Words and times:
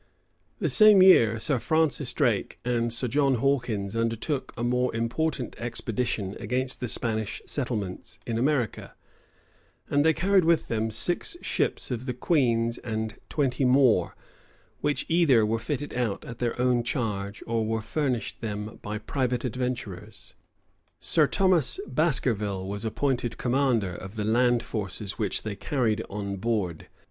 [*] 0.33 0.59
The 0.59 0.67
same 0.67 1.03
year, 1.03 1.37
Sir 1.37 1.59
Francis 1.59 2.11
Drake 2.11 2.57
and 2.65 2.91
Sir 2.91 3.07
John 3.07 3.35
Hawkins 3.35 3.95
undertook 3.95 4.51
a 4.57 4.63
more 4.63 4.91
important 4.95 5.55
expedition 5.59 6.35
against 6.39 6.79
the 6.79 6.87
Spanish 6.87 7.39
settlements 7.45 8.19
in 8.25 8.39
America; 8.39 8.95
and 9.91 10.03
they 10.03 10.13
carried 10.15 10.43
with 10.43 10.69
them 10.69 10.89
six 10.89 11.37
ships 11.43 11.91
of 11.91 12.07
the 12.07 12.15
queen's 12.15 12.79
and 12.79 13.19
twenty 13.29 13.63
more, 13.63 14.15
which 14.79 15.05
either 15.07 15.45
were 15.45 15.59
fitted 15.59 15.93
out 15.93 16.25
at 16.25 16.39
their 16.39 16.59
own 16.59 16.81
charge, 16.81 17.43
or 17.45 17.63
were 17.63 17.79
furnished 17.79 18.41
them 18.41 18.79
by 18.81 18.97
private 18.97 19.45
adventurers. 19.45 20.33
Sir 20.99 21.27
Thomas 21.27 21.79
Baskerville 21.85 22.67
was 22.67 22.83
appointed 22.83 23.37
commander 23.37 23.93
of 23.97 24.15
the 24.15 24.25
land 24.25 24.63
forces 24.63 25.19
which 25.19 25.43
they 25.43 25.55
carried 25.55 26.03
on 26.09 26.37
board. 26.37 26.87